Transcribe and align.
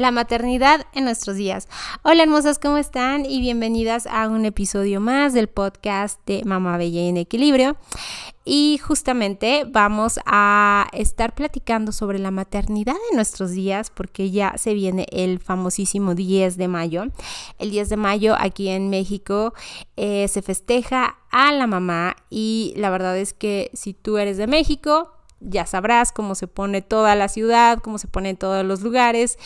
La 0.00 0.10
maternidad 0.10 0.86
en 0.94 1.04
nuestros 1.04 1.36
días. 1.36 1.68
Hola 2.02 2.22
hermosas, 2.22 2.58
¿cómo 2.58 2.78
están? 2.78 3.26
Y 3.26 3.38
bienvenidas 3.38 4.06
a 4.06 4.28
un 4.28 4.46
episodio 4.46 4.98
más 4.98 5.34
del 5.34 5.48
podcast 5.48 6.18
de 6.24 6.42
Mamá 6.46 6.78
Bella 6.78 7.02
en 7.02 7.18
Equilibrio. 7.18 7.76
Y 8.46 8.80
justamente 8.82 9.66
vamos 9.68 10.18
a 10.24 10.88
estar 10.94 11.34
platicando 11.34 11.92
sobre 11.92 12.18
la 12.18 12.30
maternidad 12.30 12.96
en 13.10 13.16
nuestros 13.16 13.50
días 13.50 13.90
porque 13.90 14.30
ya 14.30 14.54
se 14.56 14.72
viene 14.72 15.06
el 15.12 15.38
famosísimo 15.38 16.14
10 16.14 16.56
de 16.56 16.66
mayo. 16.66 17.04
El 17.58 17.70
10 17.70 17.90
de 17.90 17.96
mayo 17.98 18.36
aquí 18.38 18.68
en 18.70 18.88
México 18.88 19.52
eh, 19.98 20.28
se 20.28 20.40
festeja 20.40 21.18
a 21.30 21.52
la 21.52 21.66
mamá 21.66 22.16
y 22.30 22.72
la 22.76 22.88
verdad 22.88 23.18
es 23.18 23.34
que 23.34 23.70
si 23.74 23.92
tú 23.92 24.16
eres 24.16 24.38
de 24.38 24.46
México, 24.46 25.19
ya 25.40 25.66
sabrás 25.66 26.12
cómo 26.12 26.34
se 26.34 26.46
pone 26.46 26.82
toda 26.82 27.14
la 27.14 27.28
ciudad, 27.28 27.78
cómo 27.78 27.98
se 27.98 28.08
pone 28.08 28.30
en 28.30 28.36
todos 28.36 28.64
los 28.64 28.82
lugares, 28.82 29.38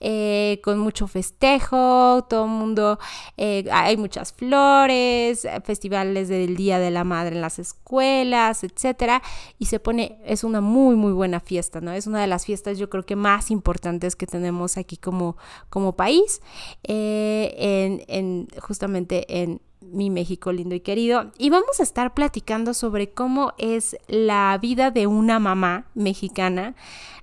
eh, 0.00 0.60
con 0.64 0.78
mucho 0.78 1.06
festejo, 1.06 2.26
todo 2.28 2.44
el 2.44 2.50
mundo, 2.50 2.98
eh, 3.36 3.64
hay 3.70 3.96
muchas 3.96 4.32
flores, 4.32 5.46
festivales 5.64 6.28
del 6.28 6.56
Día 6.56 6.78
de 6.78 6.90
la 6.90 7.04
Madre 7.04 7.36
en 7.36 7.42
las 7.42 7.58
escuelas, 7.58 8.64
etcétera, 8.64 9.22
y 9.58 9.66
se 9.66 9.78
pone, 9.78 10.18
es 10.24 10.44
una 10.44 10.60
muy, 10.60 10.96
muy 10.96 11.12
buena 11.12 11.40
fiesta, 11.40 11.80
¿no? 11.80 11.92
Es 11.92 12.06
una 12.06 12.20
de 12.20 12.26
las 12.26 12.46
fiestas 12.46 12.78
yo 12.78 12.88
creo 12.88 13.04
que 13.04 13.16
más 13.16 13.50
importantes 13.50 14.16
que 14.16 14.26
tenemos 14.26 14.76
aquí 14.76 14.96
como, 14.96 15.36
como 15.68 15.92
país, 15.96 16.40
eh, 16.84 17.54
en, 17.58 18.02
en, 18.08 18.48
justamente 18.60 19.42
en 19.42 19.60
mi 19.92 20.10
México 20.10 20.52
lindo 20.52 20.74
y 20.74 20.80
querido. 20.80 21.30
Y 21.38 21.50
vamos 21.50 21.80
a 21.80 21.82
estar 21.82 22.14
platicando 22.14 22.74
sobre 22.74 23.10
cómo 23.10 23.52
es 23.58 23.96
la 24.08 24.58
vida 24.60 24.90
de 24.90 25.06
una 25.06 25.38
mamá 25.38 25.86
mexicana 25.94 26.74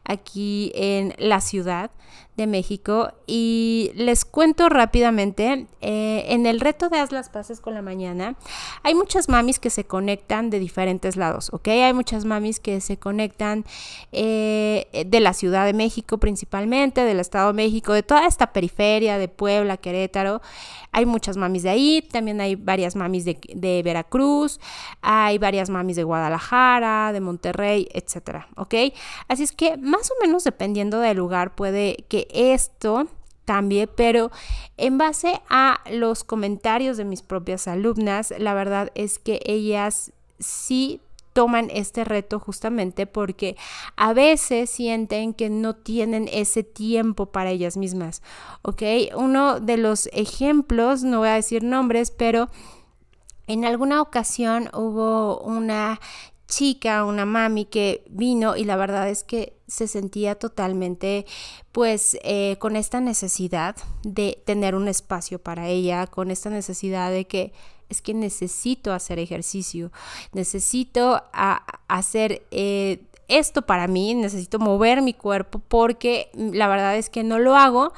aquí 0.03 0.71
en 0.75 1.13
la 1.17 1.41
ciudad 1.41 1.91
de 2.41 2.47
México 2.47 3.11
y 3.27 3.91
les 3.95 4.25
cuento 4.25 4.69
rápidamente, 4.69 5.67
eh, 5.81 6.25
en 6.29 6.45
el 6.45 6.59
reto 6.59 6.89
de 6.89 6.99
Haz 6.99 7.11
las 7.11 7.29
Paces 7.29 7.61
con 7.61 7.73
la 7.73 7.81
Mañana, 7.81 8.35
hay 8.83 8.95
muchas 8.95 9.29
mamis 9.29 9.59
que 9.59 9.69
se 9.69 9.83
conectan 9.83 10.49
de 10.49 10.59
diferentes 10.59 11.15
lados, 11.15 11.49
¿ok? 11.53 11.67
Hay 11.69 11.93
muchas 11.93 12.25
mamis 12.25 12.59
que 12.59 12.81
se 12.81 12.97
conectan 12.97 13.65
eh, 14.11 15.05
de 15.05 15.19
la 15.19 15.33
Ciudad 15.33 15.65
de 15.65 15.73
México 15.73 16.17
principalmente, 16.17 17.01
del 17.01 17.19
Estado 17.19 17.47
de 17.47 17.53
México, 17.53 17.93
de 17.93 18.03
toda 18.03 18.25
esta 18.25 18.51
periferia 18.53 19.17
de 19.17 19.27
Puebla, 19.27 19.77
Querétaro. 19.77 20.41
Hay 20.91 21.05
muchas 21.05 21.37
mamis 21.37 21.63
de 21.63 21.69
ahí, 21.69 22.01
también 22.01 22.41
hay 22.41 22.55
varias 22.55 22.95
mamis 22.95 23.23
de, 23.23 23.39
de 23.53 23.83
Veracruz, 23.83 24.59
hay 25.01 25.37
varias 25.37 25.69
mamis 25.69 25.97
de 25.97 26.03
Guadalajara, 26.03 27.13
de 27.13 27.21
Monterrey, 27.21 27.87
etcétera, 27.93 28.47
¿ok? 28.55 28.73
Así 29.27 29.43
es 29.43 29.51
que 29.51 29.77
más 29.77 30.09
o 30.09 30.13
menos 30.25 30.43
dependiendo 30.43 30.99
del 30.99 31.17
lugar 31.17 31.55
puede 31.55 32.05
que 32.09 32.27
esto 32.33 33.07
cambie, 33.45 33.87
pero 33.87 34.29
en 34.77 34.97
base 34.97 35.41
a 35.49 35.81
los 35.91 36.23
comentarios 36.23 36.97
de 36.97 37.05
mis 37.05 37.21
propias 37.23 37.67
alumnas, 37.67 38.33
la 38.37 38.53
verdad 38.53 38.91
es 38.93 39.17
que 39.17 39.39
ellas 39.43 40.11
sí 40.37 41.01
toman 41.33 41.69
este 41.71 42.03
reto 42.03 42.39
justamente 42.39 43.07
porque 43.07 43.55
a 43.95 44.13
veces 44.13 44.69
sienten 44.69 45.33
que 45.33 45.49
no 45.49 45.75
tienen 45.75 46.29
ese 46.31 46.63
tiempo 46.63 47.27
para 47.27 47.49
ellas 47.49 47.77
mismas, 47.77 48.21
¿ok? 48.61 48.83
Uno 49.15 49.59
de 49.59 49.77
los 49.77 50.09
ejemplos, 50.13 51.03
no 51.03 51.19
voy 51.19 51.29
a 51.29 51.33
decir 51.33 51.63
nombres, 51.63 52.11
pero 52.11 52.49
en 53.47 53.65
alguna 53.65 54.01
ocasión 54.01 54.69
hubo 54.73 55.39
una 55.39 55.99
chica, 56.49 57.05
una 57.05 57.25
mami 57.25 57.65
que 57.65 58.03
vino 58.09 58.57
y 58.57 58.65
la 58.65 58.75
verdad 58.75 59.07
es 59.07 59.23
que 59.23 59.53
se 59.67 59.87
sentía 59.87 60.35
totalmente 60.35 61.25
pues 61.71 62.17
eh, 62.23 62.57
con 62.59 62.75
esta 62.75 62.99
necesidad 62.99 63.75
de 64.03 64.41
tener 64.45 64.75
un 64.75 64.87
espacio 64.87 65.39
para 65.39 65.67
ella, 65.67 66.07
con 66.07 66.31
esta 66.31 66.49
necesidad 66.49 67.11
de 67.11 67.25
que 67.25 67.53
es 67.87 68.01
que 68.01 68.13
necesito 68.13 68.93
hacer 68.93 69.17
ejercicio, 69.19 69.91
necesito 70.33 71.23
hacer 71.87 72.43
eh, 72.51 73.01
esto 73.27 73.61
para 73.61 73.87
mí, 73.87 74.13
necesito 74.15 74.59
mover 74.59 75.01
mi 75.01 75.13
cuerpo 75.13 75.59
porque 75.59 76.29
la 76.33 76.67
verdad 76.67 76.97
es 76.97 77.09
que 77.09 77.23
no 77.23 77.39
lo 77.39 77.55
hago. 77.55 77.93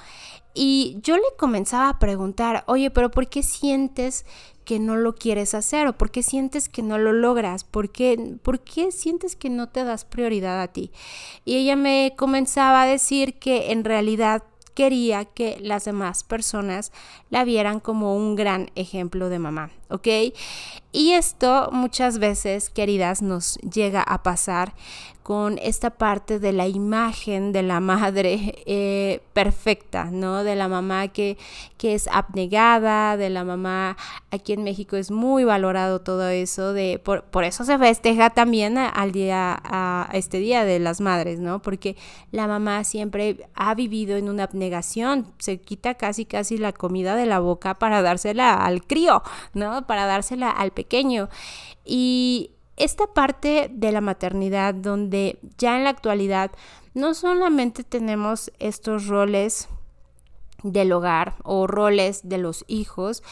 Y 0.54 0.98
yo 1.02 1.16
le 1.16 1.24
comenzaba 1.38 1.90
a 1.90 2.00
preguntar, 2.00 2.64
oye, 2.68 2.92
pero 2.92 3.10
¿por 3.12 3.30
qué 3.30 3.44
sientes 3.44 4.26
que 4.66 4.80
no 4.80 4.96
lo 4.96 5.16
quieres 5.16 5.54
hacer 5.54 5.88
o 5.88 5.98
por 5.98 6.12
qué 6.12 6.24
sientes 6.24 6.70
que 6.70 6.82
no 6.82 6.98
lo 6.98 7.14
logras, 7.14 7.64
¿Por 7.64 7.90
qué, 7.90 8.38
por 8.44 8.60
qué 8.60 8.92
sientes 8.92 9.36
que 9.36 9.50
no 9.50 9.70
te 9.70 9.84
das 9.84 10.06
prioridad 10.06 10.62
a 10.62 10.68
ti. 10.68 10.92
Y 11.46 11.58
ella 11.58 11.76
me 11.76 12.14
comenzaba 12.16 12.84
a 12.84 12.86
decir 12.86 13.40
que 13.40 13.72
en 13.72 13.84
realidad 13.84 14.44
quería 14.74 15.26
que 15.26 15.58
las 15.62 15.86
demás 15.86 16.24
personas 16.24 16.92
la 17.30 17.44
vieran 17.44 17.80
como 17.80 18.16
un 18.16 18.36
gran 18.36 18.72
ejemplo 18.76 19.30
de 19.30 19.40
mamá, 19.40 19.72
¿ok? 19.90 20.08
Y 20.92 21.14
esto 21.14 21.70
muchas 21.72 22.20
veces, 22.20 22.70
queridas, 22.70 23.22
nos 23.22 23.56
llega 23.60 24.02
a 24.02 24.24
pasar 24.24 24.74
con 25.24 25.60
esta 25.60 25.92
parte 25.92 26.40
de 26.40 26.52
la 26.52 26.68
imagen 26.68 27.52
de 27.52 27.62
la 27.62 27.80
madre 27.80 28.64
eh, 28.66 29.22
perfecta, 29.34 30.06
¿no? 30.06 30.44
De 30.44 30.56
la 30.56 30.68
mamá 30.68 31.10
que, 31.10 31.38
que 31.78 31.94
es 31.94 32.08
abnegada, 32.08 33.18
de 33.18 33.30
la 33.30 33.44
mamá, 33.44 33.98
aquí 34.32 34.54
en 34.54 34.64
México 34.64 34.98
es 34.98 35.12
muy 35.12 35.44
valorado 35.44 36.02
todo 36.02 36.28
eso, 36.28 36.74
de, 36.74 37.00
por, 37.00 37.24
por 37.26 37.44
eso 37.44 37.64
se 37.64 37.78
festeja 37.78 38.32
también 38.32 38.78
al 38.80 39.12
día, 39.12 39.62
a 39.64 40.10
este 40.14 40.40
día 40.40 40.66
de 40.66 40.80
las 40.80 41.02
madres, 41.02 41.40
¿no? 41.40 41.62
Porque 41.62 41.96
la 42.32 42.48
mamá 42.48 42.84
siempre 42.84 43.48
ha 43.54 43.76
vivido 43.76 44.18
en 44.18 44.28
una 44.28 44.44
abnegación, 44.44 45.32
se 45.38 45.62
quita 45.62 45.94
casi 45.94 46.26
casi 46.26 46.58
la 46.58 46.74
comida 46.74 47.16
de 47.16 47.28
la 47.28 47.40
boca 47.40 47.76
para 47.76 48.02
dársela 48.02 48.54
al 48.54 48.84
crío, 48.84 49.22
¿no? 49.54 49.86
Para 49.86 50.08
dársela 50.08 50.50
al 50.50 50.72
pequeño. 50.72 50.81
Y 51.86 52.52
esta 52.78 53.08
parte 53.08 53.70
de 53.72 53.92
la 53.92 54.02
maternidad 54.02 54.74
donde 54.74 55.40
ya 55.58 55.78
en 55.78 55.84
la 55.84 55.92
actualidad 55.92 56.52
no 56.94 57.14
solamente 57.14 57.84
tenemos 57.84 58.52
estos 58.60 59.08
roles 59.08 59.68
del 60.64 60.92
hogar 60.92 61.36
o 61.44 61.68
roles 61.68 62.28
de 62.28 62.38
los 62.38 62.66
hijos, 62.68 63.24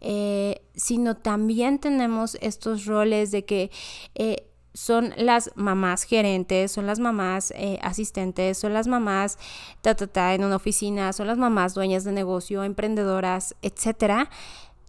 eh, 0.00 0.62
sino 0.74 1.16
también 1.16 1.78
tenemos 1.78 2.36
estos 2.40 2.86
roles 2.86 3.30
de 3.30 3.44
que 3.44 3.70
eh, 4.14 4.46
son 4.76 5.14
las 5.16 5.50
mamás 5.56 6.02
gerentes, 6.02 6.70
son 6.70 6.86
las 6.86 6.98
mamás 6.98 7.52
eh, 7.56 7.78
asistentes, 7.82 8.58
son 8.58 8.74
las 8.74 8.86
mamás 8.86 9.38
ta, 9.80 10.34
en 10.34 10.44
una 10.44 10.56
oficina, 10.56 11.12
son 11.12 11.26
las 11.26 11.38
mamás 11.38 11.74
dueñas 11.74 12.04
de 12.04 12.12
negocio, 12.12 12.62
emprendedoras, 12.62 13.56
etcétera. 13.62 14.28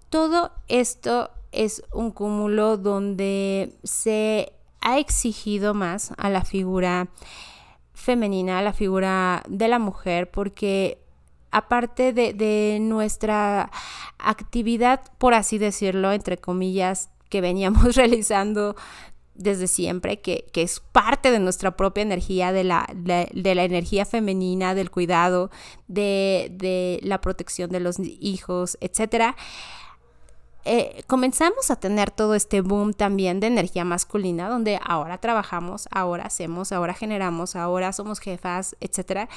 Todo 0.09 0.51
esto 0.67 1.31
es 1.57 1.83
un 1.91 2.11
cúmulo 2.11 2.77
donde 2.77 3.73
se 3.83 4.53
ha 4.79 4.99
exigido 4.99 5.73
más 5.73 6.13
a 6.17 6.29
la 6.29 6.45
figura 6.45 7.09
femenina, 7.93 8.59
a 8.59 8.61
la 8.61 8.73
figura 8.73 9.43
de 9.49 9.67
la 9.67 9.79
mujer, 9.79 10.29
porque 10.29 10.99
aparte 11.49 12.13
de, 12.13 12.77
nuestra 12.79 13.71
actividad, 14.19 15.01
por 15.17 15.33
así 15.33 15.57
decirlo, 15.57 16.11
entre 16.11 16.37
comillas, 16.37 17.09
que 17.27 17.41
veníamos 17.41 17.95
realizando 17.95 18.75
desde 19.33 19.67
siempre, 19.67 20.21
que, 20.21 20.45
es 20.53 20.79
parte 20.79 21.31
de 21.31 21.39
nuestra 21.39 21.75
propia 21.75 22.03
energía, 22.03 22.51
de 22.51 22.63
la, 22.63 22.87
de 22.93 23.55
la 23.55 23.63
energía 23.63 24.05
femenina, 24.05 24.75
del 24.75 24.91
cuidado, 24.91 25.49
de, 25.87 26.49
de, 26.51 26.99
la 27.01 27.19
protección 27.19 27.71
de 27.71 27.79
los 27.79 27.97
hijos, 27.99 28.77
etcétera 28.79 29.35
eh, 30.67 31.03
comenzamos 31.07 31.71
a 31.71 31.77
tener 31.77 32.11
todo 32.11 32.35
este 32.35 32.61
boom 32.61 32.93
también 32.93 33.39
de 33.39 33.47
energía 33.47 33.85
masculina, 33.85 34.49
donde 34.49 34.79
ahora 34.83 35.17
trabajamos, 35.17 35.87
ahora 35.91 36.25
hacemos, 36.25 36.71
ahora 36.71 36.93
generamos, 36.93 37.55
ahora 37.55 37.93
somos 37.93 38.19
jefas, 38.19 38.75
etc. 38.81 39.29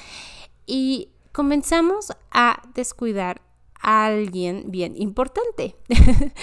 Y 0.67 1.09
comenzamos 1.33 2.13
a 2.33 2.61
descuidar 2.75 3.41
a 3.81 4.07
alguien 4.07 4.65
bien 4.67 4.95
importante. 4.97 5.77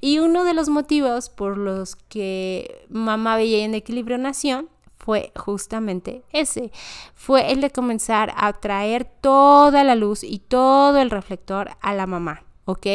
y 0.00 0.18
uno 0.18 0.44
de 0.44 0.54
los 0.54 0.68
motivos 0.68 1.30
por 1.30 1.56
los 1.56 1.96
que 1.96 2.86
Mamá 2.90 3.36
Bella 3.36 3.64
en 3.64 3.74
Equilibrio 3.74 4.18
nació 4.18 4.68
fue 4.98 5.32
justamente 5.36 6.22
ese. 6.32 6.70
Fue 7.14 7.52
el 7.52 7.60
de 7.60 7.70
comenzar 7.70 8.32
a 8.36 8.52
traer 8.52 9.04
toda 9.04 9.84
la 9.84 9.94
luz 9.94 10.22
y 10.22 10.38
todo 10.38 10.98
el 10.98 11.10
reflector 11.10 11.70
a 11.80 11.94
la 11.94 12.06
mamá. 12.06 12.44
¿Ok? 12.64 12.86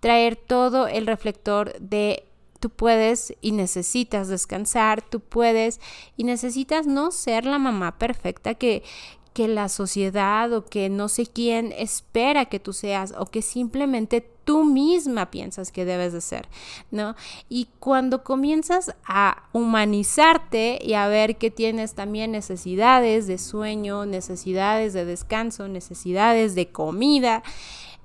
Traer 0.00 0.36
todo 0.36 0.86
el 0.86 1.06
reflector 1.06 1.78
de 1.80 2.26
Tú 2.62 2.70
puedes 2.70 3.34
y 3.40 3.50
necesitas 3.50 4.28
descansar, 4.28 5.02
tú 5.02 5.18
puedes 5.18 5.80
y 6.16 6.22
necesitas 6.22 6.86
no 6.86 7.10
ser 7.10 7.44
la 7.44 7.58
mamá 7.58 7.98
perfecta 7.98 8.54
que, 8.54 8.84
que 9.32 9.48
la 9.48 9.68
sociedad 9.68 10.52
o 10.52 10.64
que 10.64 10.88
no 10.88 11.08
sé 11.08 11.26
quién 11.26 11.72
espera 11.76 12.44
que 12.44 12.60
tú 12.60 12.72
seas 12.72 13.14
o 13.18 13.26
que 13.26 13.42
simplemente 13.42 14.20
tú 14.44 14.62
misma 14.62 15.32
piensas 15.32 15.72
que 15.72 15.84
debes 15.84 16.12
de 16.12 16.20
ser, 16.20 16.48
¿no? 16.92 17.16
Y 17.48 17.66
cuando 17.80 18.22
comienzas 18.22 18.94
a 19.04 19.42
humanizarte 19.52 20.78
y 20.80 20.94
a 20.94 21.08
ver 21.08 21.38
que 21.38 21.50
tienes 21.50 21.94
también 21.94 22.30
necesidades 22.30 23.26
de 23.26 23.38
sueño, 23.38 24.06
necesidades 24.06 24.92
de 24.92 25.04
descanso, 25.04 25.66
necesidades 25.66 26.54
de 26.54 26.68
comida, 26.68 27.42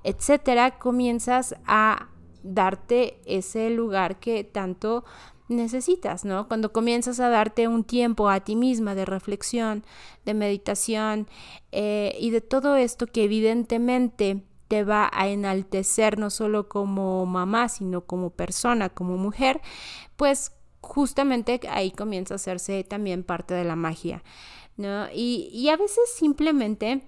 etcétera, 0.08 0.80
comienzas 0.80 1.54
a 1.66 2.08
darte 2.42 3.20
ese 3.26 3.70
lugar 3.70 4.22
que 4.22 4.46
tanto 4.46 5.04
necesitas, 5.50 6.24
¿no? 6.24 6.48
Cuando 6.48 6.72
comienzas 6.72 7.20
a 7.20 7.28
darte 7.28 7.68
un 7.68 7.84
tiempo 7.84 8.30
a 8.30 8.40
ti 8.40 8.56
misma 8.56 8.96
de 8.96 9.04
reflexión, 9.04 9.84
de 10.24 10.34
meditación 10.34 11.28
eh, 11.74 12.16
y 12.22 12.30
de 12.30 12.40
todo 12.40 12.78
esto 12.78 13.08
que 13.08 13.26
evidentemente 13.26 14.46
te 14.70 14.86
va 14.86 15.10
a 15.12 15.28
enaltecer 15.28 16.18
no 16.18 16.30
solo 16.30 16.70
como 16.70 17.26
mamá, 17.26 17.68
sino 17.68 18.06
como 18.06 18.30
persona, 18.30 18.88
como 18.88 19.18
mujer, 19.18 19.60
pues 20.16 20.54
justamente 20.80 21.60
ahí 21.70 21.92
comienza 21.92 22.36
a 22.36 22.36
hacerse 22.36 22.86
también 22.86 23.24
parte 23.24 23.54
de 23.54 23.66
la 23.66 23.76
magia, 23.76 24.24
¿no? 24.78 25.08
Y, 25.14 25.50
y 25.52 25.68
a 25.68 25.76
veces 25.76 26.14
simplemente 26.16 27.02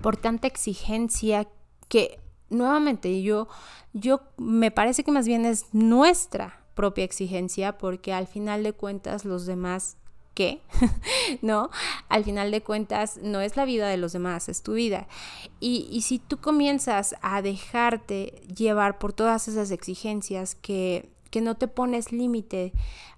por 0.00 0.16
tanta 0.16 0.46
exigencia 0.46 1.46
que 1.88 2.20
nuevamente 2.50 3.22
yo, 3.22 3.48
yo 3.92 4.20
me 4.36 4.70
parece 4.70 5.04
que 5.04 5.12
más 5.12 5.26
bien 5.26 5.44
es 5.44 5.66
nuestra 5.72 6.64
propia 6.74 7.04
exigencia 7.04 7.78
porque 7.78 8.12
al 8.12 8.26
final 8.26 8.62
de 8.62 8.72
cuentas 8.72 9.24
los 9.24 9.46
demás 9.46 9.96
¿qué? 10.34 10.62
¿No? 11.42 11.70
Al 12.08 12.24
final 12.24 12.50
de 12.50 12.62
cuentas 12.62 13.18
no 13.22 13.40
es 13.40 13.56
la 13.56 13.64
vida 13.64 13.88
de 13.88 13.96
los 13.96 14.12
demás, 14.12 14.48
es 14.48 14.62
tu 14.62 14.74
vida. 14.74 15.06
Y, 15.60 15.88
y, 15.90 16.02
si 16.02 16.18
tú 16.18 16.38
comienzas 16.38 17.14
a 17.22 17.40
dejarte 17.40 18.42
llevar 18.54 18.98
por 18.98 19.12
todas 19.12 19.48
esas 19.48 19.70
exigencias 19.70 20.56
que, 20.56 21.13
que 21.34 21.40
no 21.40 21.56
te 21.56 21.66
pones 21.66 22.12
límite 22.12 22.72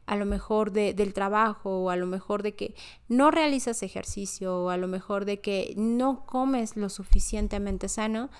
a 0.06 0.16
lo 0.16 0.24
mejor 0.24 0.72
de, 0.72 0.94
del 0.94 1.12
trabajo 1.12 1.82
o 1.82 1.90
a 1.90 1.96
lo 1.96 2.06
mejor 2.06 2.42
de 2.42 2.54
que 2.54 2.74
no 3.08 3.30
realizas 3.30 3.82
ejercicio 3.82 4.56
o 4.56 4.70
a 4.70 4.78
lo 4.78 4.88
mejor 4.88 5.26
de 5.26 5.42
que 5.42 5.74
no 5.76 6.24
comes 6.24 6.78
lo 6.78 6.88
suficientemente 6.88 7.90
sano 7.90 8.30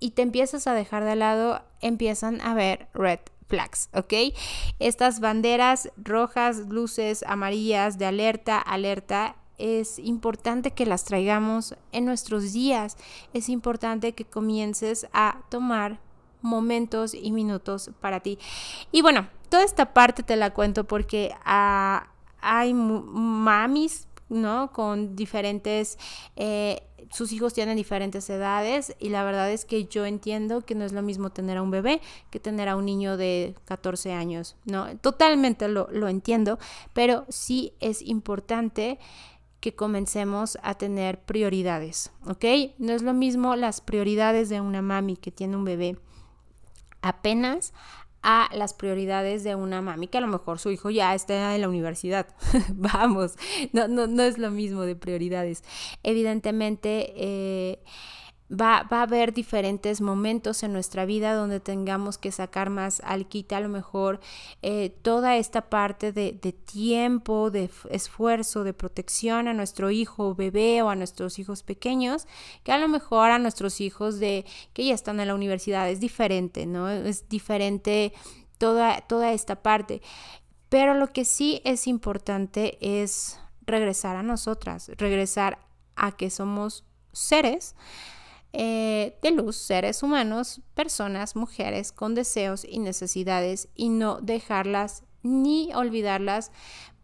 y 0.00 0.10
te 0.10 0.22
empiezas 0.22 0.66
a 0.66 0.74
dejar 0.74 1.04
de 1.04 1.14
lado, 1.14 1.62
empiezan 1.80 2.40
a 2.40 2.52
ver 2.52 2.88
red 2.94 3.20
flags, 3.46 3.90
¿ok? 3.94 4.34
Estas 4.80 5.20
banderas 5.20 5.92
rojas, 5.96 6.66
luces 6.68 7.22
amarillas 7.28 7.96
de 7.96 8.06
alerta, 8.06 8.58
alerta, 8.58 9.36
es 9.56 10.00
importante 10.00 10.72
que 10.72 10.84
las 10.84 11.04
traigamos 11.04 11.76
en 11.92 12.06
nuestros 12.06 12.52
días. 12.52 12.96
Es 13.34 13.48
importante 13.48 14.14
que 14.14 14.24
comiences 14.24 15.06
a 15.12 15.42
tomar 15.48 16.00
momentos 16.42 17.14
y 17.14 17.30
minutos 17.30 17.90
para 18.00 18.20
ti. 18.20 18.38
Y 18.92 19.02
bueno, 19.02 19.28
toda 19.48 19.64
esta 19.64 19.92
parte 19.92 20.22
te 20.22 20.36
la 20.36 20.52
cuento 20.54 20.84
porque 20.84 21.34
ah, 21.44 22.08
hay 22.40 22.74
mamis, 22.74 24.08
¿no? 24.28 24.72
Con 24.72 25.16
diferentes 25.16 25.98
eh, 26.36 26.82
sus 27.10 27.32
hijos 27.32 27.54
tienen 27.54 27.76
diferentes 27.76 28.28
edades 28.28 28.94
y 28.98 29.08
la 29.08 29.24
verdad 29.24 29.50
es 29.50 29.64
que 29.64 29.86
yo 29.86 30.04
entiendo 30.04 30.60
que 30.62 30.74
no 30.74 30.84
es 30.84 30.92
lo 30.92 31.02
mismo 31.02 31.30
tener 31.30 31.56
a 31.56 31.62
un 31.62 31.70
bebé 31.70 32.00
que 32.30 32.40
tener 32.40 32.68
a 32.68 32.76
un 32.76 32.84
niño 32.84 33.16
de 33.16 33.54
14 33.64 34.12
años, 34.12 34.56
¿no? 34.64 34.96
Totalmente 34.98 35.68
lo, 35.68 35.88
lo 35.90 36.08
entiendo, 36.08 36.58
pero 36.92 37.24
sí 37.28 37.72
es 37.80 38.02
importante 38.02 38.98
que 39.60 39.74
comencemos 39.74 40.58
a 40.62 40.74
tener 40.74 41.20
prioridades, 41.20 42.12
¿ok? 42.26 42.44
No 42.78 42.92
es 42.92 43.02
lo 43.02 43.12
mismo 43.12 43.56
las 43.56 43.80
prioridades 43.80 44.48
de 44.48 44.60
una 44.60 44.82
mami 44.82 45.16
que 45.16 45.32
tiene 45.32 45.56
un 45.56 45.64
bebé 45.64 45.96
apenas 47.02 47.72
a 48.22 48.48
las 48.52 48.74
prioridades 48.74 49.44
de 49.44 49.54
una 49.54 49.80
mami 49.80 50.08
que 50.08 50.18
a 50.18 50.20
lo 50.20 50.26
mejor 50.26 50.58
su 50.58 50.70
hijo 50.70 50.90
ya 50.90 51.14
está 51.14 51.54
en 51.54 51.60
la 51.60 51.68
universidad. 51.68 52.26
Vamos, 52.74 53.36
no, 53.72 53.88
no, 53.88 54.06
no 54.06 54.22
es 54.22 54.38
lo 54.38 54.50
mismo 54.50 54.82
de 54.82 54.96
prioridades. 54.96 55.62
Evidentemente, 56.02 57.12
eh, 57.16 57.82
Va, 58.50 58.86
a 58.88 59.02
haber 59.02 59.34
diferentes 59.34 60.00
momentos 60.00 60.62
en 60.62 60.72
nuestra 60.72 61.04
vida 61.04 61.34
donde 61.34 61.60
tengamos 61.60 62.16
que 62.16 62.32
sacar 62.32 62.70
más 62.70 63.02
al 63.04 63.26
quite, 63.28 63.54
a 63.54 63.60
lo 63.60 63.68
mejor 63.68 64.20
eh, 64.62 64.88
toda 65.02 65.36
esta 65.36 65.68
parte 65.68 66.12
de, 66.12 66.32
tiempo, 66.32 67.50
de 67.50 67.68
esfuerzo, 67.90 68.64
de 68.64 68.72
protección 68.72 69.48
a 69.48 69.52
nuestro 69.52 69.90
hijo 69.90 70.34
bebé 70.34 70.80
o 70.80 70.88
a 70.88 70.96
nuestros 70.96 71.38
hijos 71.38 71.62
pequeños, 71.62 72.26
que 72.64 72.72
a 72.72 72.78
lo 72.78 72.88
mejor 72.88 73.30
a 73.32 73.38
nuestros 73.38 73.82
hijos 73.82 74.18
de 74.18 74.46
que 74.72 74.86
ya 74.86 74.94
están 74.94 75.20
en 75.20 75.28
la 75.28 75.34
universidad 75.34 75.90
es 75.90 76.00
diferente, 76.00 76.64
¿no? 76.64 76.88
Es 76.88 77.28
diferente 77.28 78.14
toda, 78.56 79.02
toda 79.02 79.32
esta 79.32 79.62
parte. 79.62 80.00
Pero 80.70 80.94
lo 80.94 81.12
que 81.12 81.26
sí 81.26 81.60
es 81.64 81.86
importante 81.86 82.78
es 82.80 83.38
regresar 83.66 84.16
a 84.16 84.22
nosotras, 84.22 84.90
regresar 84.96 85.58
a 85.96 86.12
que 86.12 86.30
somos 86.30 86.86
seres 87.12 87.74
eh, 88.52 89.18
de 89.22 89.30
luz, 89.30 89.56
seres 89.56 90.02
humanos, 90.02 90.60
personas, 90.74 91.36
mujeres 91.36 91.92
con 91.92 92.14
deseos 92.14 92.64
y 92.64 92.78
necesidades 92.78 93.68
y 93.74 93.90
no 93.90 94.20
dejarlas 94.20 95.04
ni 95.22 95.72
olvidarlas 95.74 96.50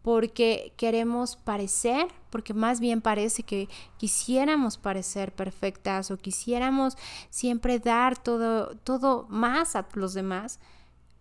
porque 0.01 0.73
queremos 0.77 1.35
parecer, 1.35 2.07
porque 2.29 2.53
más 2.53 2.79
bien 2.79 3.01
parece 3.01 3.43
que 3.43 3.69
quisiéramos 3.97 4.77
parecer 4.77 5.33
perfectas 5.33 6.11
o 6.11 6.17
quisiéramos 6.17 6.95
siempre 7.31 7.79
dar 7.79 8.15
todo, 8.17 8.75
todo 8.83 9.25
más 9.29 9.75
a 9.75 9.87
los 9.93 10.13
demás 10.13 10.59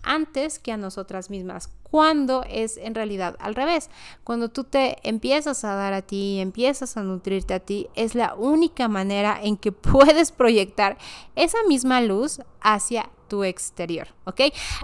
antes 0.02 0.58
que 0.58 0.70
a 0.70 0.76
nosotras 0.76 1.30
mismas, 1.30 1.70
cuando 1.94 2.44
es 2.50 2.76
en 2.76 2.92
realidad 2.96 3.36
al 3.38 3.54
revés. 3.54 3.88
Cuando 4.24 4.48
tú 4.48 4.64
te 4.64 4.96
empiezas 5.08 5.62
a 5.62 5.76
dar 5.76 5.92
a 5.92 6.02
ti, 6.02 6.40
empiezas 6.40 6.96
a 6.96 7.04
nutrirte 7.04 7.54
a 7.54 7.60
ti, 7.60 7.86
es 7.94 8.16
la 8.16 8.34
única 8.34 8.88
manera 8.88 9.38
en 9.40 9.56
que 9.56 9.70
puedes 9.92 10.32
proyectar 10.32 10.98
esa 11.36 11.58
misma 11.68 12.00
luz 12.00 12.40
hacia 12.60 13.10
tu 13.28 13.44
exterior, 13.44 14.08
¿ok? 14.24 14.40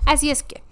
Así 0.06 0.30
es 0.30 0.44
que... 0.44 0.62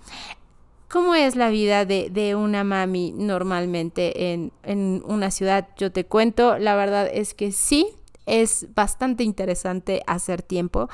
¿Cómo 0.89 1.17
es 1.17 1.35
la 1.35 1.49
vida 1.49 1.85
de, 1.85 2.35
una 2.37 2.63
mami 2.63 3.13
normalmente 3.13 4.33
en, 4.33 4.53
en 4.63 5.03
una 5.07 5.33
ciudad? 5.33 5.69
Yo 5.77 5.91
te 5.91 6.07
cuento, 6.07 6.57
la 6.57 6.77
verdad 6.77 7.11
es 7.13 7.35
que 7.35 7.51
sí, 7.51 7.89
es 8.27 8.69
bastante 8.77 9.25
interesante 9.25 10.03
hacer 10.07 10.43
tiempo 10.43 10.89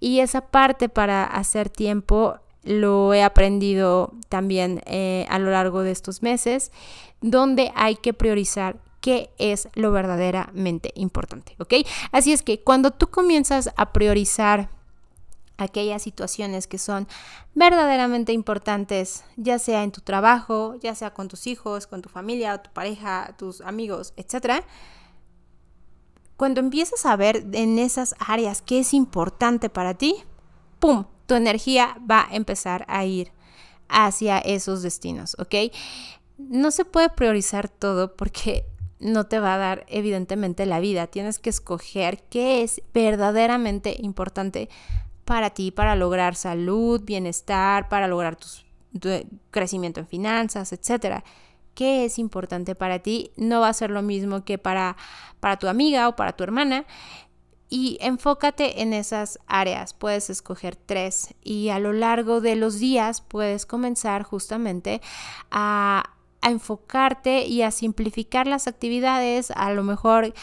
y 0.00 0.18
esa 0.18 0.48
parte 0.48 0.88
para 0.88 1.24
hacer 1.24 1.70
tiempo 1.70 2.40
lo 2.62 3.14
he 3.14 3.22
aprendido 3.22 4.12
también 4.28 4.82
eh, 4.86 5.26
a 5.28 5.38
lo 5.38 5.50
largo 5.50 5.82
de 5.82 5.92
estos 5.92 6.22
meses, 6.22 6.72
donde 7.20 7.72
hay 7.74 7.96
que 7.96 8.12
priorizar 8.12 8.78
qué 9.00 9.30
es 9.38 9.68
lo 9.74 9.92
verdaderamente 9.92 10.92
importante, 10.94 11.54
¿ok? 11.58 11.74
Así 12.12 12.32
es 12.32 12.42
que 12.42 12.60
cuando 12.60 12.90
tú 12.90 13.08
comienzas 13.08 13.70
a 13.76 13.92
priorizar 13.92 14.68
aquellas 15.56 16.02
situaciones 16.02 16.66
que 16.66 16.78
son 16.78 17.06
verdaderamente 17.54 18.32
importantes, 18.32 19.24
ya 19.36 19.58
sea 19.58 19.82
en 19.82 19.92
tu 19.92 20.00
trabajo, 20.00 20.76
ya 20.80 20.94
sea 20.94 21.12
con 21.12 21.28
tus 21.28 21.46
hijos, 21.46 21.86
con 21.86 22.02
tu 22.02 22.08
familia, 22.08 22.62
tu 22.62 22.70
pareja, 22.72 23.34
tus 23.38 23.60
amigos, 23.60 24.12
etc. 24.16 24.64
Cuando 26.36 26.60
empiezas 26.60 27.04
a 27.06 27.16
ver 27.16 27.46
en 27.52 27.78
esas 27.78 28.14
áreas 28.18 28.62
qué 28.62 28.80
es 28.80 28.94
importante 28.94 29.68
para 29.68 29.94
ti, 29.94 30.16
¡pum! 30.78 31.04
Tu 31.30 31.36
energía 31.36 31.96
va 32.10 32.26
a 32.28 32.34
empezar 32.34 32.84
a 32.88 33.04
ir 33.04 33.30
hacia 33.88 34.38
esos 34.38 34.82
destinos, 34.82 35.36
¿ok? 35.38 35.72
No 36.38 36.72
se 36.72 36.84
puede 36.84 37.08
priorizar 37.08 37.68
todo 37.68 38.16
porque 38.16 38.64
no 38.98 39.26
te 39.26 39.38
va 39.38 39.54
a 39.54 39.58
dar 39.58 39.86
evidentemente 39.88 40.66
la 40.66 40.80
vida. 40.80 41.06
Tienes 41.06 41.38
que 41.38 41.50
escoger 41.50 42.20
qué 42.30 42.64
es 42.64 42.82
verdaderamente 42.92 43.94
importante 44.00 44.68
para 45.24 45.50
ti, 45.50 45.70
para 45.70 45.94
lograr 45.94 46.34
salud, 46.34 47.00
bienestar, 47.04 47.88
para 47.88 48.08
lograr 48.08 48.34
tu, 48.34 48.48
crecimiento 49.52 50.00
en 50.00 50.08
finanzas, 50.08 50.72
etcétera. 50.72 51.22
¿Qué 51.74 52.06
es 52.06 52.18
importante 52.18 52.74
para 52.74 52.98
ti? 52.98 53.30
No 53.36 53.60
va 53.60 53.68
a 53.68 53.72
ser 53.72 53.90
lo 53.90 54.02
mismo 54.02 54.44
que 54.44 54.58
para, 54.58 54.96
para 55.38 55.60
tu 55.60 55.68
amiga 55.68 56.08
o 56.08 56.16
para 56.16 56.32
tu 56.32 56.42
hermana 56.42 56.86
y 57.70 57.96
enfócate 58.00 58.82
en 58.82 58.92
esas 58.92 59.38
áreas. 59.46 59.94
Puedes 59.94 60.28
escoger 60.28 60.76
tres 60.76 61.34
y 61.42 61.70
a 61.70 61.78
lo 61.78 61.92
largo 61.92 62.40
de 62.40 62.56
los 62.56 62.80
días 62.80 63.22
puedes 63.22 63.64
comenzar 63.64 64.24
justamente 64.24 65.00
a 65.50 66.10
enfocarte 66.42 67.46
y 67.46 67.62
a 67.62 67.70
simplificar 67.70 68.46
las 68.46 68.66
actividades. 68.66 69.50
A 69.52 69.72
lo 69.72 69.84
mejor 69.84 70.34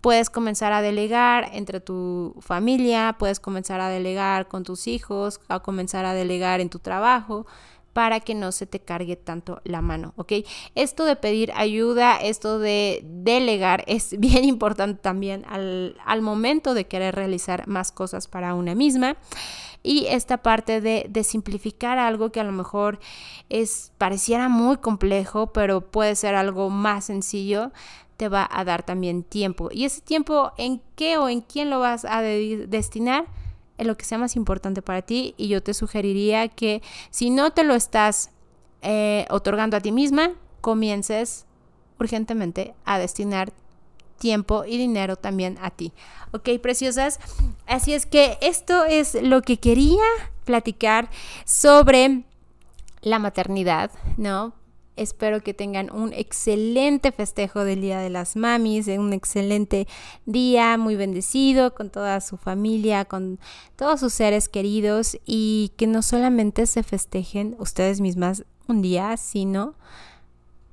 puedes 0.00 0.28
comenzar 0.30 0.72
a 0.72 0.82
delegar 0.82 1.50
entre 1.52 1.80
tu 1.80 2.34
familia, 2.40 3.16
puedes 3.18 3.38
comenzar 3.38 3.80
a 3.80 3.88
delegar 3.88 4.48
con 4.48 4.64
tus 4.64 4.86
hijos, 4.86 5.40
a 5.48 5.60
comenzar 5.60 6.04
a 6.04 6.14
delegar 6.14 6.60
en 6.60 6.70
tu 6.70 6.78
trabajo 6.78 7.46
para 7.92 8.20
que 8.20 8.34
no 8.34 8.52
se 8.52 8.66
te 8.66 8.80
cargue 8.80 9.16
tanto 9.16 9.60
la 9.64 9.82
mano, 9.82 10.14
¿ok? 10.16 10.32
Esto 10.74 11.04
de 11.04 11.16
pedir 11.16 11.52
ayuda, 11.54 12.16
esto 12.16 12.58
de 12.58 13.02
delegar 13.04 13.84
es 13.86 14.18
bien 14.18 14.44
importante 14.44 15.00
también 15.00 15.44
al, 15.46 15.94
momento 16.22 16.74
de 16.74 16.86
querer 16.86 17.14
realizar 17.14 17.66
más 17.66 17.92
cosas 17.92 18.28
para 18.28 18.54
una 18.54 18.74
misma. 18.74 19.16
Y 19.84 20.06
esta 20.06 20.36
parte 20.36 20.80
de, 20.80 21.06
de, 21.08 21.24
simplificar 21.24 21.98
algo 21.98 22.30
que 22.30 22.38
a 22.38 22.44
lo 22.44 22.52
mejor 22.52 23.00
es 23.48 23.90
pareciera 23.98 24.48
muy 24.48 24.76
complejo 24.76 25.52
pero 25.52 25.80
puede 25.80 26.14
ser 26.14 26.36
algo 26.36 26.70
más 26.70 27.06
sencillo 27.06 27.72
te 28.16 28.28
va 28.28 28.48
a 28.52 28.64
dar 28.64 28.84
también 28.84 29.24
tiempo. 29.24 29.68
Y 29.72 29.84
ese 29.84 30.00
tiempo 30.00 30.52
en 30.56 30.80
qué 30.94 31.18
o 31.18 31.28
en 31.28 31.40
quién 31.40 31.70
lo 31.70 31.80
vas 31.80 32.04
a 32.04 32.20
destinar 32.22 33.26
lo 33.84 33.96
que 33.96 34.04
sea 34.04 34.18
más 34.18 34.36
importante 34.36 34.82
para 34.82 35.02
ti 35.02 35.34
y 35.36 35.48
yo 35.48 35.62
te 35.62 35.74
sugeriría 35.74 36.48
que 36.48 36.82
si 37.10 37.30
no 37.30 37.52
te 37.52 37.64
lo 37.64 37.74
estás 37.74 38.30
eh, 38.82 39.26
otorgando 39.30 39.76
a 39.76 39.80
ti 39.80 39.92
misma 39.92 40.32
comiences 40.60 41.46
urgentemente 41.98 42.74
a 42.84 42.98
destinar 42.98 43.52
tiempo 44.18 44.64
y 44.64 44.78
dinero 44.78 45.16
también 45.16 45.58
a 45.60 45.70
ti. 45.70 45.92
Ok, 46.30 46.48
preciosas. 46.62 47.18
Así 47.66 47.92
es 47.92 48.06
que 48.06 48.38
esto 48.40 48.84
es 48.84 49.20
lo 49.20 49.42
que 49.42 49.58
quería 49.58 50.04
platicar 50.44 51.10
sobre 51.44 52.24
la 53.00 53.18
maternidad, 53.18 53.90
¿no? 54.16 54.54
Espero 54.96 55.42
que 55.42 55.54
tengan 55.54 55.90
un 55.90 56.12
excelente 56.12 57.12
festejo 57.12 57.64
del 57.64 57.80
Día 57.80 57.98
de 58.00 58.10
las 58.10 58.36
Mamis, 58.36 58.88
un 58.88 59.14
excelente 59.14 59.88
día 60.26 60.76
muy 60.76 60.96
bendecido 60.96 61.74
con 61.74 61.88
toda 61.88 62.20
su 62.20 62.36
familia, 62.36 63.06
con 63.06 63.40
todos 63.76 64.00
sus 64.00 64.12
seres 64.12 64.50
queridos 64.50 65.18
y 65.24 65.72
que 65.76 65.86
no 65.86 66.02
solamente 66.02 66.66
se 66.66 66.82
festejen 66.82 67.56
ustedes 67.58 68.00
mismas 68.00 68.44
un 68.68 68.82
día, 68.82 69.16
sino 69.16 69.76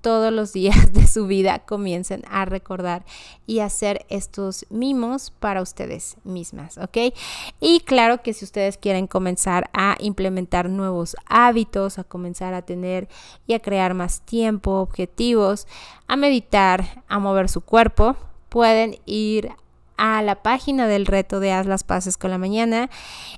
todos 0.02 0.32
los 0.32 0.54
días 0.54 0.94
de 0.94 1.08
su 1.08 1.28
vida 1.28 1.60
comiencen 1.60 2.24
a 2.30 2.46
recordar 2.46 3.06
y 3.46 3.60
hacer 3.60 4.06
estos 4.10 4.66
mimos 4.70 5.32
para 5.32 5.62
ustedes 5.62 6.18
mismas, 6.24 6.78
¿ok? 6.78 7.14
Y 7.60 7.82
claro 7.82 8.22
que 8.22 8.34
si 8.34 8.46
ustedes 8.46 8.78
quieren 8.78 9.08
comenzar 9.08 9.70
a 9.74 9.96
implementar 10.00 10.70
nuevos 10.70 11.16
hábitos, 11.26 12.00
a 12.00 12.04
comenzar 12.04 12.54
a 12.54 12.62
tener 12.62 13.08
y 13.48 13.54
a 13.54 13.60
crear 13.60 13.94
más 13.94 14.22
tiempo, 14.22 14.80
objetivos, 14.80 15.68
a 16.08 16.16
meditar, 16.16 17.04
a 17.08 17.20
mover 17.20 17.50
su 17.50 17.62
cuerpo, 17.62 18.16
pueden 18.50 18.98
ir 19.06 19.52
a 20.00 20.22
la 20.24 20.42
página 20.42 20.88
del 20.88 21.06
reto 21.06 21.40
de 21.40 21.52
Haz 21.52 21.68
las 21.68 21.84
Paces 21.84 22.18
con 22.18 22.32
la 22.32 22.38
Mañana, 22.38 22.90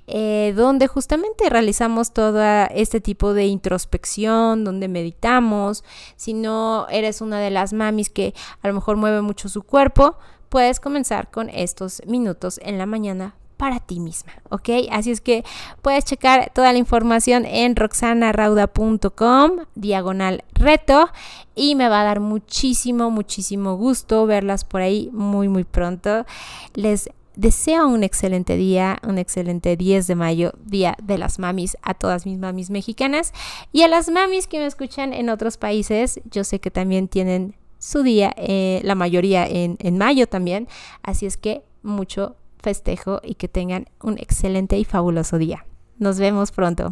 eh, 0.08 0.54
donde 0.56 0.88
justamente 0.88 1.50
realizamos 1.50 2.14
todo 2.14 2.42
este 2.70 3.02
tipo 3.02 3.34
de 3.34 3.48
introspección, 3.48 4.64
donde 4.64 4.88
meditamos. 4.88 5.84
Si 6.16 6.34
no 6.34 6.88
eres 6.90 7.20
una 7.20 7.40
de 7.40 7.50
las 7.50 7.74
mamis 7.74 8.10
que 8.10 8.36
a 8.62 8.68
lo 8.68 8.76
mejor 8.76 8.96
mueve 8.96 9.22
mucho 9.22 9.50
su 9.50 9.64
cuerpo, 9.64 10.18
puedes 10.50 10.80
comenzar 10.80 11.32
con 11.32 11.50
estos 11.50 12.02
minutos 12.06 12.60
en 12.64 12.78
la 12.78 12.86
mañana 12.86 13.36
para 13.62 13.80
ti 13.80 14.00
misma, 14.00 14.32
¿ok? 14.50 14.70
Así 14.90 15.12
es 15.12 15.22
que 15.22 15.44
puedes 15.84 16.04
checar 16.04 16.52
toda 16.52 16.74
la 16.74 16.80
información 16.80 17.46
en 17.46 17.76
roxanarauda.com, 17.76 19.52
diagonal 19.76 20.44
reto, 20.56 21.12
y 21.54 21.76
me 21.76 21.88
va 21.88 22.02
a 22.02 22.04
dar 22.04 22.22
muchísimo, 22.22 23.12
muchísimo 23.12 23.76
gusto 23.76 24.26
verlas 24.26 24.66
por 24.66 24.82
ahí 24.82 25.12
muy, 25.14 25.48
muy 25.48 25.64
pronto. 25.64 26.26
Les 26.74 27.12
deseo 27.36 27.88
un 27.88 28.04
excelente 28.04 28.56
día, 28.56 28.98
un 29.08 29.20
excelente 29.20 29.78
10 29.78 30.08
de 30.08 30.16
mayo, 30.16 30.54
Día 30.66 30.98
de 31.00 31.20
las 31.20 31.38
Mamis, 31.38 31.78
a 31.84 31.94
todas 31.94 32.26
mis 32.26 32.40
mamis 32.40 32.72
mexicanas 32.72 33.32
y 33.72 33.84
a 33.84 33.88
las 33.88 34.10
mamis 34.10 34.48
que 34.48 34.58
me 34.58 34.66
escuchan 34.66 35.14
en 35.14 35.30
otros 35.30 35.58
países. 35.58 36.20
Yo 36.32 36.44
sé 36.46 36.60
que 36.60 36.72
también 36.72 37.08
tienen 37.08 37.54
su 37.78 38.02
día, 38.02 38.34
eh, 38.38 38.82
la 38.84 38.96
mayoría 38.96 39.46
en, 39.46 39.78
en 39.82 40.00
mayo 40.00 40.26
también, 40.26 40.68
así 41.04 41.28
es 41.28 41.38
que 41.38 41.62
mucho 41.84 42.38
festejo 42.62 43.20
y 43.24 43.36
que 43.36 43.48
tengan 43.48 43.88
un 44.02 44.18
excelente 44.18 44.78
y 44.78 44.86
fabuloso 44.86 45.38
día. 45.38 45.66
Nos 45.98 46.20
vemos 46.20 46.52
pronto. 46.52 46.92